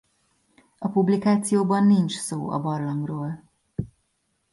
[0.77, 3.43] A publikációban nincs szó a barlangról.